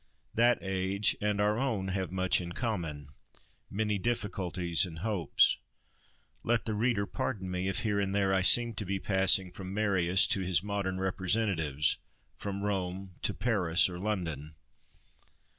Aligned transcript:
That 0.33 0.57
age 0.63 1.15
and 1.21 1.39
our 1.39 1.59
own 1.59 1.89
have 1.89 2.11
much 2.11 2.41
in 2.41 2.53
common—many 2.53 3.99
difficulties 3.99 4.83
and 4.83 4.97
hopes. 4.97 5.57
Let 6.41 6.65
the 6.65 6.73
reader 6.73 7.05
pardon 7.05 7.51
me 7.51 7.67
if 7.67 7.81
here 7.81 7.99
and 7.99 8.15
there 8.15 8.33
I 8.33 8.41
seem 8.41 8.73
to 8.77 8.85
be 8.87 8.97
passing 8.97 9.51
from 9.51 9.75
Marius 9.75 10.25
to 10.29 10.41
his 10.41 10.63
modern 10.63 10.99
representatives—from 10.99 12.63
Rome, 12.63 13.11
to 13.21 13.33
Paris 13.35 13.87
or 13.87 13.99
London. 13.99 14.55